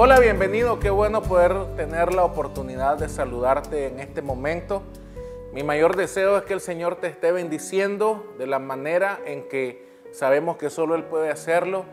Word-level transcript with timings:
Hola, 0.00 0.20
bienvenido. 0.20 0.78
Qué 0.78 0.90
bueno 0.90 1.24
poder 1.24 1.74
tener 1.74 2.14
la 2.14 2.22
oportunidad 2.22 2.98
de 2.98 3.08
saludarte 3.08 3.88
en 3.88 3.98
este 3.98 4.22
momento. 4.22 4.84
Mi 5.52 5.64
mayor 5.64 5.96
deseo 5.96 6.38
es 6.38 6.44
que 6.44 6.54
el 6.54 6.60
Señor 6.60 7.00
te 7.00 7.08
esté 7.08 7.32
bendiciendo 7.32 8.24
de 8.38 8.46
la 8.46 8.60
manera 8.60 9.18
en 9.26 9.48
que 9.48 9.88
sabemos 10.12 10.56
que 10.56 10.70
solo 10.70 10.94
Él 10.94 11.02
puede 11.02 11.30
hacerlo. 11.30 11.84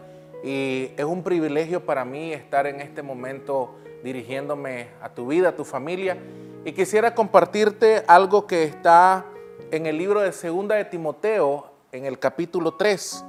Y 0.43 0.91
es 0.97 1.03
un 1.03 1.23
privilegio 1.23 1.83
para 1.83 2.05
mí 2.05 2.31
estar 2.31 2.67
en 2.67 2.79
este 2.79 3.01
momento 3.01 3.73
dirigiéndome 4.03 4.89
a 5.01 5.09
tu 5.09 5.25
vida, 5.25 5.49
a 5.49 5.55
tu 5.55 5.65
familia. 5.65 6.15
Y 6.63 6.73
quisiera 6.73 7.15
compartirte 7.15 8.03
algo 8.05 8.45
que 8.45 8.65
está 8.65 9.25
en 9.71 9.87
el 9.87 9.97
libro 9.97 10.19
de 10.19 10.31
Segunda 10.31 10.75
de 10.75 10.85
Timoteo, 10.85 11.71
en 11.91 12.05
el 12.05 12.19
capítulo 12.19 12.75
3. 12.75 13.25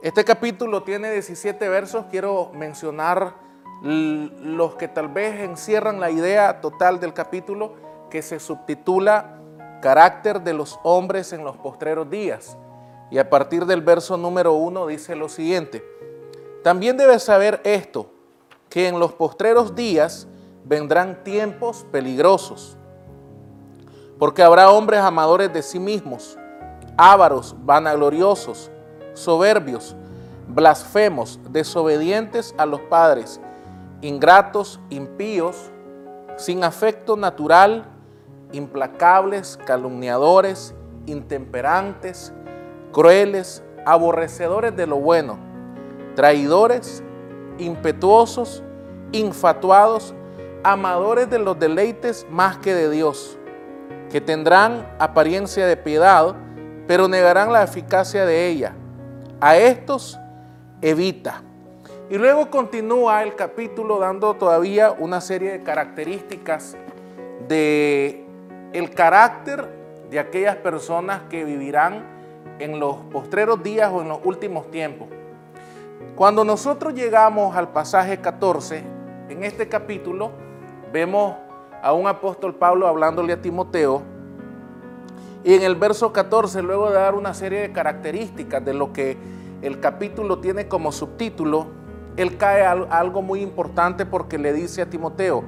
Este 0.00 0.24
capítulo 0.24 0.84
tiene 0.84 1.10
17 1.10 1.68
versos. 1.68 2.06
Quiero 2.08 2.52
mencionar 2.54 3.34
los 3.82 4.76
que 4.76 4.86
tal 4.86 5.08
vez 5.08 5.40
encierran 5.40 5.98
la 5.98 6.10
idea 6.10 6.60
total 6.60 7.00
del 7.00 7.12
capítulo 7.12 7.74
que 8.08 8.22
se 8.22 8.38
subtitula 8.38 9.40
Carácter 9.82 10.40
de 10.42 10.54
los 10.54 10.78
hombres 10.84 11.32
en 11.32 11.44
los 11.44 11.56
postreros 11.56 12.08
días. 12.08 12.56
Y 13.10 13.18
a 13.18 13.28
partir 13.28 13.66
del 13.66 13.82
verso 13.82 14.16
número 14.16 14.52
1 14.52 14.86
dice 14.86 15.16
lo 15.16 15.28
siguiente. 15.28 15.84
También 16.62 16.96
debes 16.96 17.24
saber 17.24 17.60
esto, 17.64 18.10
que 18.68 18.86
en 18.86 19.00
los 19.00 19.12
postreros 19.12 19.74
días 19.74 20.28
vendrán 20.64 21.24
tiempos 21.24 21.84
peligrosos, 21.90 22.76
porque 24.18 24.42
habrá 24.42 24.70
hombres 24.70 25.00
amadores 25.00 25.52
de 25.52 25.62
sí 25.62 25.78
mismos, 25.78 26.36
ávaros, 26.96 27.56
vanagloriosos, 27.60 28.70
soberbios, 29.18 29.96
blasfemos, 30.48 31.38
desobedientes 31.50 32.54
a 32.56 32.66
los 32.66 32.80
padres, 32.80 33.40
ingratos, 34.00 34.80
impíos, 34.88 35.70
sin 36.36 36.64
afecto 36.64 37.16
natural, 37.16 37.84
implacables, 38.52 39.58
calumniadores, 39.66 40.74
intemperantes, 41.06 42.32
crueles, 42.92 43.62
aborrecedores 43.84 44.74
de 44.74 44.86
lo 44.86 44.96
bueno, 44.96 45.38
traidores, 46.14 47.02
impetuosos, 47.58 48.62
infatuados, 49.12 50.14
amadores 50.62 51.28
de 51.28 51.38
los 51.38 51.58
deleites 51.58 52.26
más 52.30 52.58
que 52.58 52.74
de 52.74 52.90
Dios, 52.90 53.38
que 54.10 54.20
tendrán 54.20 54.88
apariencia 54.98 55.66
de 55.66 55.76
piedad, 55.76 56.34
pero 56.86 57.08
negarán 57.08 57.52
la 57.52 57.62
eficacia 57.62 58.24
de 58.24 58.48
ella 58.48 58.74
a 59.40 59.56
estos 59.56 60.18
evita. 60.80 61.42
Y 62.10 62.16
luego 62.16 62.50
continúa 62.50 63.22
el 63.22 63.34
capítulo 63.34 63.98
dando 63.98 64.34
todavía 64.34 64.92
una 64.92 65.20
serie 65.20 65.52
de 65.52 65.62
características 65.62 66.76
de 67.46 68.24
el 68.72 68.90
carácter 68.90 69.68
de 70.10 70.18
aquellas 70.18 70.56
personas 70.56 71.22
que 71.28 71.44
vivirán 71.44 72.04
en 72.58 72.80
los 72.80 72.96
postreros 73.12 73.62
días 73.62 73.90
o 73.92 74.00
en 74.00 74.08
los 74.08 74.20
últimos 74.24 74.70
tiempos. 74.70 75.08
Cuando 76.16 76.44
nosotros 76.44 76.94
llegamos 76.94 77.54
al 77.56 77.68
pasaje 77.68 78.18
14, 78.18 78.82
en 79.28 79.44
este 79.44 79.68
capítulo 79.68 80.30
vemos 80.92 81.34
a 81.82 81.92
un 81.92 82.06
apóstol 82.06 82.54
Pablo 82.54 82.88
hablándole 82.88 83.32
a 83.32 83.42
Timoteo 83.42 84.02
y 85.44 85.54
en 85.54 85.62
el 85.62 85.76
verso 85.76 86.12
14, 86.12 86.62
luego 86.62 86.90
de 86.90 86.96
dar 86.96 87.14
una 87.14 87.34
serie 87.34 87.60
de 87.60 87.72
características 87.72 88.64
de 88.64 88.74
lo 88.74 88.92
que 88.92 89.16
el 89.62 89.80
capítulo 89.80 90.38
tiene 90.38 90.68
como 90.68 90.92
subtítulo, 90.92 91.66
él 92.16 92.36
cae 92.36 92.64
a 92.64 92.72
algo 92.72 93.22
muy 93.22 93.40
importante 93.40 94.04
porque 94.04 94.38
le 94.38 94.52
dice 94.52 94.82
a 94.82 94.90
Timoteo, 94.90 95.44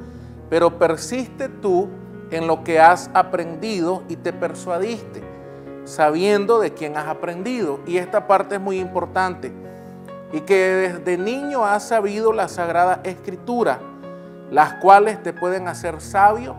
pero 0.48 0.78
persiste 0.78 1.48
tú 1.48 1.88
en 2.30 2.46
lo 2.46 2.62
que 2.62 2.78
has 2.78 3.10
aprendido 3.12 4.04
y 4.08 4.16
te 4.16 4.32
persuadiste, 4.32 5.22
sabiendo 5.84 6.60
de 6.60 6.72
quién 6.72 6.96
has 6.96 7.08
aprendido. 7.08 7.80
Y 7.86 7.96
esta 7.96 8.28
parte 8.28 8.56
es 8.56 8.60
muy 8.60 8.78
importante. 8.78 9.52
Y 10.32 10.42
que 10.42 10.54
desde 10.54 11.18
niño 11.18 11.64
has 11.64 11.88
sabido 11.88 12.32
la 12.32 12.46
sagrada 12.46 13.00
escritura, 13.02 13.80
las 14.52 14.74
cuales 14.74 15.20
te 15.24 15.32
pueden 15.32 15.66
hacer 15.66 16.00
sabio 16.00 16.54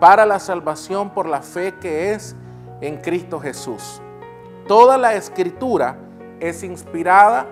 para 0.00 0.26
la 0.26 0.40
salvación 0.40 1.10
por 1.10 1.28
la 1.28 1.42
fe 1.42 1.74
que 1.80 2.12
es 2.12 2.34
en 2.80 2.98
Cristo 2.98 3.40
Jesús. 3.40 4.00
Toda 4.66 4.98
la 4.98 5.14
escritura 5.14 5.96
es 6.40 6.62
inspirada 6.62 7.46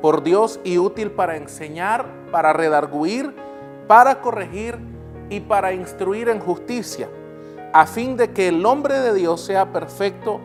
por 0.00 0.22
Dios 0.22 0.60
y 0.64 0.78
útil 0.78 1.10
para 1.10 1.36
enseñar, 1.36 2.06
para 2.30 2.52
redarguir, 2.52 3.34
para 3.86 4.20
corregir 4.20 4.78
y 5.28 5.40
para 5.40 5.72
instruir 5.72 6.28
en 6.28 6.40
justicia, 6.40 7.08
a 7.72 7.86
fin 7.86 8.16
de 8.16 8.32
que 8.32 8.48
el 8.48 8.64
hombre 8.64 8.98
de 9.00 9.14
Dios 9.14 9.40
sea 9.40 9.72
perfecto, 9.72 10.40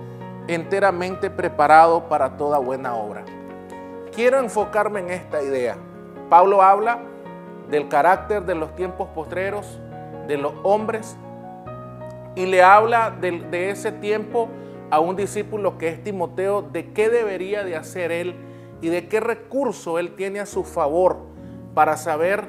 enteramente 0.48 1.30
preparado 1.30 2.10
para 2.10 2.38
toda 2.38 2.58
buena 2.58 2.96
obra. 2.96 3.24
Quiero 4.14 4.40
enfocarme 4.40 5.00
en 5.02 5.12
esta 5.12 5.42
idea. 5.42 5.78
Pablo 6.30 6.62
habla 6.62 7.00
del 7.70 7.88
carácter 7.88 8.44
de 8.44 8.56
los 8.56 8.76
tiempos 8.76 9.08
postreros, 9.10 9.80
de 10.28 10.38
los 10.38 10.54
hombres, 10.64 11.16
y 12.36 12.46
le 12.46 12.64
habla 12.64 13.12
de, 13.12 13.69
ese 13.69 13.92
tiempo 13.92 14.50
a 14.90 15.00
un 15.00 15.16
discípulo 15.16 15.78
que 15.78 15.90
es 15.90 16.03
Timoteo, 16.03 16.62
de 16.62 16.92
qué 16.94 17.09
debería 17.09 17.64
de 17.64 17.75
hacer 17.75 18.12
él 18.12 18.36
y 18.81 18.90
de 18.90 19.08
qué 19.08 19.19
recurso 19.19 20.00
él 20.00 20.16
tiene 20.16 20.40
a 20.40 20.46
su 20.46 20.64
favor 20.64 21.18
para 21.74 21.97
saber 21.97 22.47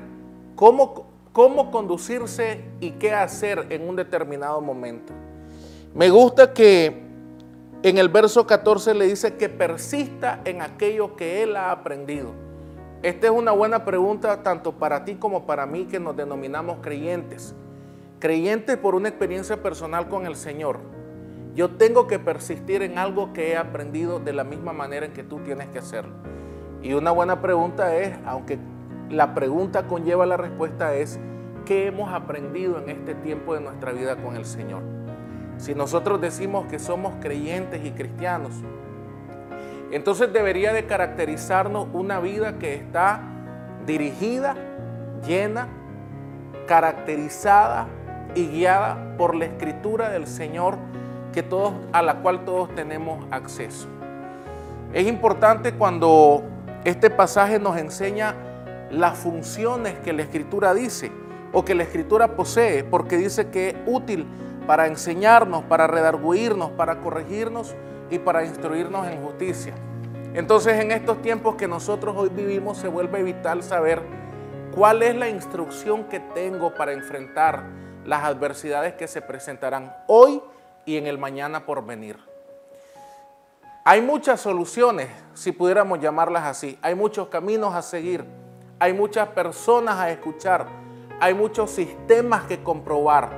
cómo, 0.54 1.06
cómo 1.32 1.70
conducirse 1.70 2.64
y 2.80 2.92
qué 2.92 3.12
hacer 3.12 3.66
en 3.70 3.88
un 3.88 3.96
determinado 3.96 4.60
momento. 4.60 5.12
Me 5.94 6.10
gusta 6.10 6.52
que 6.52 7.02
en 7.82 7.98
el 7.98 8.08
verso 8.08 8.46
14 8.46 8.94
le 8.94 9.06
dice 9.06 9.36
que 9.36 9.48
persista 9.48 10.40
en 10.44 10.62
aquello 10.62 11.16
que 11.16 11.42
él 11.42 11.56
ha 11.56 11.70
aprendido. 11.70 12.30
Esta 13.02 13.26
es 13.26 13.32
una 13.32 13.50
buena 13.50 13.84
pregunta 13.84 14.44
tanto 14.44 14.72
para 14.72 15.04
ti 15.04 15.16
como 15.16 15.44
para 15.44 15.66
mí 15.66 15.86
que 15.86 15.98
nos 15.98 16.16
denominamos 16.16 16.78
creyentes 16.80 17.54
creyente 18.22 18.76
por 18.76 18.94
una 18.94 19.08
experiencia 19.08 19.64
personal 19.64 20.08
con 20.08 20.26
el 20.26 20.36
Señor, 20.36 20.78
yo 21.56 21.70
tengo 21.70 22.06
que 22.06 22.20
persistir 22.20 22.80
en 22.82 22.96
algo 22.96 23.32
que 23.32 23.50
he 23.50 23.56
aprendido 23.56 24.20
de 24.20 24.32
la 24.32 24.44
misma 24.44 24.72
manera 24.72 25.06
en 25.06 25.12
que 25.12 25.24
tú 25.24 25.40
tienes 25.40 25.66
que 25.70 25.80
hacerlo. 25.80 26.14
Y 26.82 26.92
una 26.92 27.10
buena 27.10 27.42
pregunta 27.42 27.96
es, 27.96 28.16
aunque 28.24 28.60
la 29.10 29.34
pregunta 29.34 29.88
conlleva 29.88 30.24
la 30.24 30.36
respuesta 30.36 30.94
es, 30.94 31.18
¿qué 31.66 31.88
hemos 31.88 32.12
aprendido 32.12 32.78
en 32.78 32.90
este 32.90 33.16
tiempo 33.16 33.54
de 33.54 33.60
nuestra 33.60 33.90
vida 33.90 34.14
con 34.14 34.36
el 34.36 34.44
Señor? 34.44 34.82
Si 35.56 35.74
nosotros 35.74 36.20
decimos 36.20 36.66
que 36.66 36.78
somos 36.78 37.14
creyentes 37.20 37.84
y 37.84 37.90
cristianos, 37.90 38.52
entonces 39.90 40.32
debería 40.32 40.72
de 40.72 40.86
caracterizarnos 40.86 41.88
una 41.92 42.20
vida 42.20 42.60
que 42.60 42.76
está 42.76 43.20
dirigida, 43.84 44.54
llena, 45.26 45.66
caracterizada 46.68 47.88
y 48.34 48.46
guiada 48.46 49.14
por 49.16 49.34
la 49.34 49.46
escritura 49.46 50.10
del 50.10 50.26
Señor 50.26 50.76
que 51.32 51.42
todos, 51.42 51.74
a 51.92 52.02
la 52.02 52.16
cual 52.16 52.44
todos 52.44 52.74
tenemos 52.74 53.24
acceso. 53.30 53.88
Es 54.92 55.06
importante 55.06 55.72
cuando 55.72 56.42
este 56.84 57.10
pasaje 57.10 57.58
nos 57.58 57.76
enseña 57.78 58.34
las 58.90 59.16
funciones 59.16 59.98
que 60.00 60.12
la 60.12 60.22
escritura 60.22 60.74
dice 60.74 61.10
o 61.52 61.64
que 61.64 61.74
la 61.74 61.82
escritura 61.82 62.36
posee, 62.36 62.84
porque 62.84 63.16
dice 63.16 63.48
que 63.48 63.70
es 63.70 63.74
útil 63.86 64.26
para 64.66 64.86
enseñarnos, 64.86 65.64
para 65.64 65.86
redarguirnos, 65.86 66.70
para 66.72 67.00
corregirnos 67.00 67.74
y 68.10 68.18
para 68.18 68.44
instruirnos 68.44 69.06
en 69.06 69.22
justicia. 69.22 69.74
Entonces 70.34 70.80
en 70.80 70.92
estos 70.92 71.20
tiempos 71.20 71.56
que 71.56 71.68
nosotros 71.68 72.14
hoy 72.16 72.30
vivimos 72.30 72.78
se 72.78 72.88
vuelve 72.88 73.22
vital 73.22 73.62
saber 73.62 74.02
cuál 74.74 75.02
es 75.02 75.14
la 75.14 75.28
instrucción 75.28 76.04
que 76.04 76.20
tengo 76.20 76.74
para 76.74 76.92
enfrentar 76.92 77.64
las 78.04 78.24
adversidades 78.24 78.94
que 78.94 79.08
se 79.08 79.22
presentarán 79.22 79.94
hoy 80.06 80.42
y 80.84 80.96
en 80.96 81.06
el 81.06 81.18
mañana 81.18 81.64
por 81.64 81.84
venir. 81.84 82.18
Hay 83.84 84.00
muchas 84.00 84.40
soluciones, 84.40 85.08
si 85.34 85.52
pudiéramos 85.52 86.00
llamarlas 86.00 86.44
así. 86.44 86.78
Hay 86.82 86.94
muchos 86.94 87.28
caminos 87.28 87.74
a 87.74 87.82
seguir. 87.82 88.24
Hay 88.78 88.92
muchas 88.92 89.28
personas 89.28 89.96
a 89.96 90.10
escuchar. 90.10 90.66
Hay 91.20 91.34
muchos 91.34 91.70
sistemas 91.70 92.44
que 92.44 92.62
comprobar. 92.62 93.30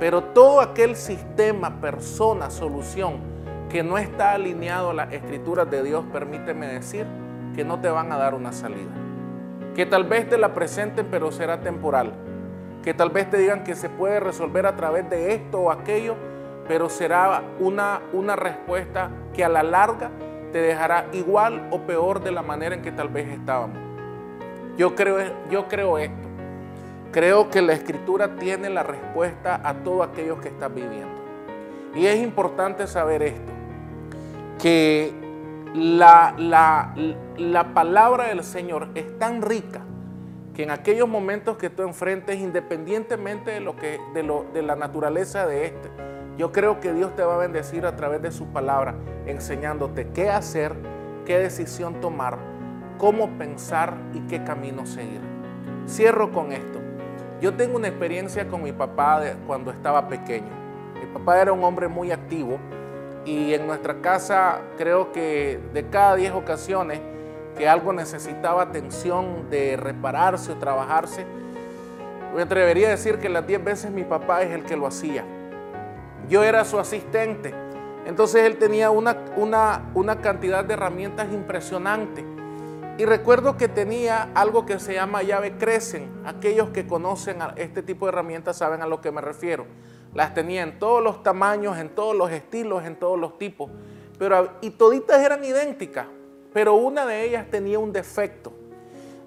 Pero 0.00 0.22
todo 0.22 0.60
aquel 0.60 0.96
sistema, 0.96 1.80
persona, 1.80 2.50
solución 2.50 3.20
que 3.68 3.82
no 3.82 3.98
está 3.98 4.32
alineado 4.32 4.90
a 4.90 4.94
las 4.94 5.12
escrituras 5.12 5.70
de 5.70 5.82
Dios, 5.82 6.04
permíteme 6.12 6.66
decir 6.66 7.06
que 7.54 7.64
no 7.64 7.80
te 7.80 7.88
van 7.88 8.10
a 8.12 8.16
dar 8.16 8.34
una 8.34 8.52
salida. 8.52 8.90
Que 9.74 9.86
tal 9.86 10.04
vez 10.04 10.28
te 10.28 10.38
la 10.38 10.54
presenten, 10.54 11.06
pero 11.10 11.30
será 11.30 11.60
temporal 11.60 12.12
que 12.82 12.94
tal 12.94 13.10
vez 13.10 13.28
te 13.30 13.38
digan 13.38 13.64
que 13.64 13.74
se 13.74 13.88
puede 13.88 14.20
resolver 14.20 14.66
a 14.66 14.76
través 14.76 15.08
de 15.10 15.34
esto 15.34 15.60
o 15.60 15.70
aquello, 15.70 16.16
pero 16.66 16.88
será 16.88 17.42
una, 17.60 18.00
una 18.12 18.36
respuesta 18.36 19.10
que 19.34 19.44
a 19.44 19.48
la 19.48 19.62
larga 19.62 20.10
te 20.52 20.58
dejará 20.58 21.06
igual 21.12 21.68
o 21.70 21.80
peor 21.80 22.22
de 22.22 22.30
la 22.30 22.42
manera 22.42 22.74
en 22.74 22.82
que 22.82 22.92
tal 22.92 23.08
vez 23.08 23.28
estábamos. 23.28 23.78
Yo 24.76 24.94
creo, 24.94 25.18
yo 25.50 25.66
creo 25.66 25.98
esto. 25.98 26.28
Creo 27.10 27.50
que 27.50 27.62
la 27.62 27.72
escritura 27.72 28.36
tiene 28.36 28.68
la 28.68 28.82
respuesta 28.82 29.60
a 29.64 29.74
todo 29.74 30.02
aquello 30.02 30.40
que 30.40 30.48
estás 30.48 30.72
viviendo. 30.72 31.18
Y 31.94 32.06
es 32.06 32.22
importante 32.22 32.86
saber 32.86 33.22
esto, 33.22 33.52
que 34.58 35.12
la, 35.74 36.34
la, 36.38 37.74
palabra 37.74 38.28
del 38.28 38.44
Señor 38.44 38.88
es 38.94 39.18
tan 39.18 39.42
rica 39.42 39.80
que 40.58 40.64
en 40.64 40.72
aquellos 40.72 41.08
momentos 41.08 41.56
que 41.56 41.70
tú 41.70 41.84
enfrentes, 41.84 42.36
independientemente 42.36 43.52
de, 43.52 43.60
lo 43.60 43.76
que, 43.76 44.00
de, 44.12 44.24
lo, 44.24 44.44
de 44.52 44.62
la 44.62 44.74
naturaleza 44.74 45.46
de 45.46 45.66
este, 45.66 45.88
yo 46.36 46.50
creo 46.50 46.80
que 46.80 46.92
Dios 46.92 47.14
te 47.14 47.22
va 47.22 47.36
a 47.36 47.38
bendecir 47.38 47.86
a 47.86 47.94
través 47.94 48.20
de 48.22 48.32
su 48.32 48.46
palabra, 48.46 48.96
enseñándote 49.26 50.08
qué 50.08 50.30
hacer, 50.30 50.74
qué 51.24 51.38
decisión 51.38 52.00
tomar, 52.00 52.38
cómo 52.98 53.38
pensar 53.38 53.94
y 54.12 54.18
qué 54.26 54.42
camino 54.42 54.84
seguir. 54.84 55.20
Cierro 55.86 56.32
con 56.32 56.50
esto. 56.50 56.80
Yo 57.40 57.54
tengo 57.54 57.76
una 57.76 57.86
experiencia 57.86 58.48
con 58.48 58.64
mi 58.64 58.72
papá 58.72 59.22
cuando 59.46 59.70
estaba 59.70 60.08
pequeño. 60.08 60.50
Mi 60.94 61.06
papá 61.12 61.40
era 61.40 61.52
un 61.52 61.62
hombre 61.62 61.86
muy 61.86 62.10
activo 62.10 62.58
y 63.24 63.54
en 63.54 63.64
nuestra 63.64 64.00
casa 64.00 64.62
creo 64.76 65.12
que 65.12 65.60
de 65.72 65.88
cada 65.88 66.16
10 66.16 66.32
ocasiones 66.32 66.98
que 67.58 67.68
algo 67.68 67.92
necesitaba 67.92 68.62
atención 68.62 69.50
de 69.50 69.76
repararse 69.76 70.52
o 70.52 70.56
trabajarse, 70.56 71.26
me 72.34 72.42
atrevería 72.42 72.88
a 72.88 72.90
decir 72.92 73.18
que 73.18 73.28
las 73.28 73.46
10 73.46 73.64
veces 73.64 73.90
mi 73.90 74.04
papá 74.04 74.42
es 74.42 74.52
el 74.52 74.62
que 74.62 74.76
lo 74.76 74.86
hacía. 74.86 75.24
Yo 76.28 76.44
era 76.44 76.64
su 76.64 76.78
asistente. 76.78 77.52
Entonces 78.06 78.44
él 78.44 78.58
tenía 78.58 78.90
una, 78.90 79.16
una, 79.36 79.90
una 79.94 80.20
cantidad 80.20 80.64
de 80.64 80.74
herramientas 80.74 81.32
impresionante. 81.32 82.24
Y 82.96 83.04
recuerdo 83.04 83.56
que 83.56 83.68
tenía 83.68 84.30
algo 84.34 84.66
que 84.66 84.78
se 84.78 84.94
llama 84.94 85.22
llave 85.22 85.56
crecen. 85.56 86.10
Aquellos 86.24 86.70
que 86.70 86.86
conocen 86.86 87.38
este 87.56 87.82
tipo 87.82 88.06
de 88.06 88.12
herramientas 88.12 88.56
saben 88.56 88.82
a 88.82 88.86
lo 88.86 89.00
que 89.00 89.10
me 89.10 89.20
refiero. 89.20 89.66
Las 90.14 90.32
tenía 90.32 90.62
en 90.62 90.78
todos 90.78 91.02
los 91.02 91.22
tamaños, 91.22 91.76
en 91.78 91.88
todos 91.90 92.14
los 92.14 92.30
estilos, 92.30 92.84
en 92.84 92.96
todos 92.96 93.18
los 93.18 93.36
tipos. 93.38 93.70
Pero, 94.18 94.50
y 94.60 94.70
toditas 94.70 95.20
eran 95.20 95.44
idénticas, 95.44 96.06
pero 96.58 96.74
una 96.74 97.06
de 97.06 97.24
ellas 97.24 97.46
tenía 97.48 97.78
un 97.78 97.92
defecto. 97.92 98.52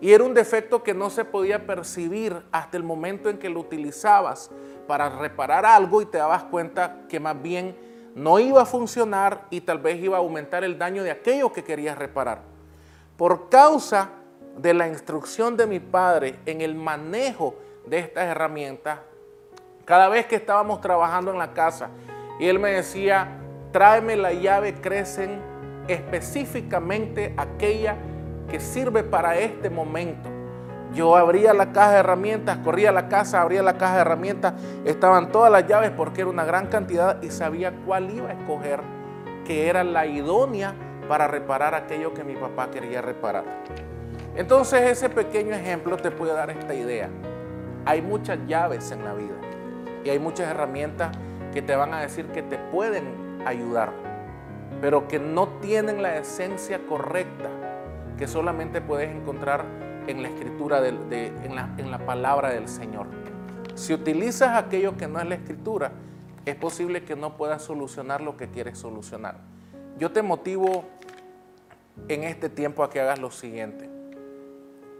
Y 0.01 0.11
era 0.11 0.25
un 0.25 0.33
defecto 0.33 0.83
que 0.83 0.93
no 0.93 1.09
se 1.09 1.23
podía 1.23 1.65
percibir 1.65 2.43
hasta 2.51 2.75
el 2.75 2.83
momento 2.83 3.29
en 3.29 3.37
que 3.37 3.47
lo 3.47 3.61
utilizabas 3.61 4.51
para 4.85 5.07
reparar 5.07 5.65
algo 5.65 6.01
y 6.01 6.05
te 6.05 6.17
dabas 6.17 6.43
cuenta 6.43 7.03
que 7.07 7.21
más 7.21 7.41
bien 7.41 7.73
no 8.15 8.37
iba 8.37 8.63
a 8.63 8.65
funcionar 8.65 9.45
y 9.49 9.61
tal 9.61 9.79
vez 9.79 10.03
iba 10.03 10.17
a 10.17 10.19
aumentar 10.19 10.65
el 10.65 10.77
daño 10.77 11.03
de 11.03 11.11
aquello 11.11 11.53
que 11.53 11.63
querías 11.63 11.97
reparar. 11.97 12.41
Por 13.15 13.47
causa 13.47 14.09
de 14.57 14.73
la 14.73 14.89
instrucción 14.89 15.55
de 15.55 15.67
mi 15.67 15.79
padre 15.79 16.37
en 16.45 16.59
el 16.59 16.75
manejo 16.75 17.55
de 17.85 17.99
estas 17.99 18.25
herramientas, 18.25 18.99
cada 19.85 20.09
vez 20.09 20.25
que 20.25 20.35
estábamos 20.35 20.81
trabajando 20.81 21.31
en 21.31 21.37
la 21.37 21.53
casa 21.53 21.91
y 22.41 22.47
él 22.47 22.59
me 22.59 22.71
decía, 22.71 23.39
tráeme 23.71 24.17
la 24.17 24.33
llave 24.33 24.73
crecen 24.73 25.50
específicamente 25.93 27.33
aquella 27.37 27.97
que 28.49 28.59
sirve 28.59 29.03
para 29.03 29.37
este 29.37 29.69
momento. 29.69 30.29
Yo 30.93 31.15
abría 31.15 31.53
la 31.53 31.71
caja 31.71 31.91
de 31.91 31.99
herramientas, 31.99 32.57
corría 32.57 32.89
a 32.89 32.91
la 32.91 33.07
casa, 33.07 33.41
abría 33.41 33.63
la 33.63 33.77
caja 33.77 33.95
de 33.95 34.01
herramientas, 34.01 34.53
estaban 34.83 35.31
todas 35.31 35.49
las 35.51 35.65
llaves 35.65 35.91
porque 35.91 36.21
era 36.21 36.29
una 36.29 36.43
gran 36.43 36.67
cantidad 36.67 37.21
y 37.21 37.29
sabía 37.29 37.73
cuál 37.85 38.09
iba 38.11 38.29
a 38.29 38.33
escoger, 38.33 38.81
que 39.45 39.69
era 39.69 39.85
la 39.85 40.05
idónea 40.05 40.75
para 41.07 41.27
reparar 41.27 41.75
aquello 41.75 42.13
que 42.13 42.25
mi 42.25 42.35
papá 42.35 42.69
quería 42.71 43.01
reparar. 43.01 43.45
Entonces 44.35 44.81
ese 44.81 45.09
pequeño 45.09 45.53
ejemplo 45.55 45.95
te 45.97 46.11
puede 46.11 46.33
dar 46.33 46.49
esta 46.49 46.73
idea. 46.73 47.09
Hay 47.85 48.01
muchas 48.01 48.39
llaves 48.47 48.91
en 48.91 49.03
la 49.05 49.13
vida 49.13 49.35
y 50.03 50.09
hay 50.09 50.19
muchas 50.19 50.49
herramientas 50.49 51.17
que 51.53 51.61
te 51.61 51.75
van 51.75 51.93
a 51.93 52.01
decir 52.01 52.27
que 52.27 52.41
te 52.41 52.57
pueden 52.57 53.41
ayudar, 53.45 53.91
pero 54.81 55.07
que 55.07 55.19
no 55.19 55.47
tienen 55.61 56.01
la 56.01 56.17
esencia 56.17 56.79
correcta 56.87 57.49
que 58.17 58.27
solamente 58.27 58.81
puedes 58.81 59.15
encontrar 59.15 59.63
en 60.07 60.23
la 60.23 60.29
escritura, 60.29 60.81
de, 60.81 61.27
en, 61.43 61.55
la, 61.55 61.73
en 61.77 61.91
la 61.91 62.05
palabra 62.05 62.49
del 62.49 62.67
Señor. 62.67 63.05
Si 63.75 63.93
utilizas 63.93 64.57
aquello 64.57 64.97
que 64.97 65.07
no 65.07 65.19
es 65.19 65.27
la 65.27 65.35
escritura, 65.35 65.91
es 66.45 66.55
posible 66.55 67.03
que 67.03 67.15
no 67.15 67.37
puedas 67.37 67.61
solucionar 67.61 68.21
lo 68.21 68.35
que 68.35 68.49
quieres 68.49 68.79
solucionar. 68.79 69.37
Yo 69.99 70.11
te 70.11 70.23
motivo 70.23 70.85
en 72.07 72.23
este 72.23 72.49
tiempo 72.49 72.83
a 72.83 72.89
que 72.89 72.99
hagas 72.99 73.19
lo 73.19 73.29
siguiente, 73.29 73.87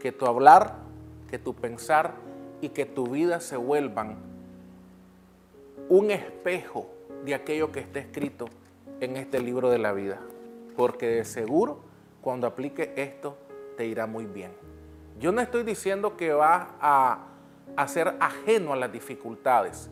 que 0.00 0.12
tu 0.12 0.26
hablar, 0.26 0.76
que 1.28 1.38
tu 1.38 1.54
pensar 1.54 2.14
y 2.60 2.68
que 2.68 2.86
tu 2.86 3.08
vida 3.08 3.40
se 3.40 3.56
vuelvan 3.56 4.16
un 5.88 6.10
espejo 6.10 6.86
de 7.24 7.34
aquello 7.34 7.72
que 7.72 7.80
está 7.80 7.98
escrito 7.98 8.46
en 9.02 9.16
este 9.16 9.40
libro 9.40 9.68
de 9.68 9.78
la 9.78 9.92
vida, 9.92 10.20
porque 10.76 11.08
de 11.08 11.24
seguro 11.24 11.80
cuando 12.20 12.46
aplique 12.46 12.92
esto 12.96 13.36
te 13.76 13.84
irá 13.84 14.06
muy 14.06 14.26
bien. 14.26 14.52
Yo 15.18 15.32
no 15.32 15.40
estoy 15.40 15.64
diciendo 15.64 16.16
que 16.16 16.32
vas 16.32 16.68
a, 16.80 17.26
ser 17.88 18.14
ajeno 18.20 18.72
a 18.72 18.76
las 18.76 18.92
dificultades, 18.92 19.90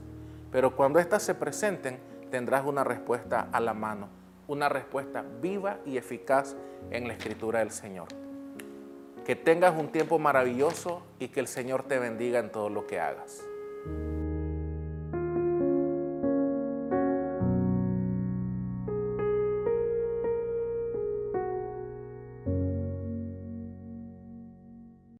pero 0.53 0.77
cuando 0.77 1.01
éstas 1.01 1.25
se 1.25 1.35
presenten 1.35 1.99
tendrás 2.31 2.65
una 2.65 2.85
respuesta 2.85 3.49
a 3.51 3.59
la 3.59 3.75
mano, 3.75 4.09
una 4.47 4.69
respuesta 4.69 5.25
viva 5.43 5.79
y 5.85 5.97
eficaz 5.97 6.55
en 6.93 7.09
la 7.09 7.15
escritura 7.15 7.59
del 7.59 7.73
Señor. 7.73 8.07
Que 9.25 9.35
tengas 9.35 9.77
un 9.77 9.89
tiempo 9.89 10.21
maravilloso 10.21 11.03
y 11.19 11.29
que 11.29 11.41
el 11.41 11.49
Señor 11.49 11.83
te 11.83 11.99
bendiga 11.99 12.39
en 12.39 12.53
todo 12.53 12.69
lo 12.69 12.87
que 12.87 13.01
hagas. 13.01 13.43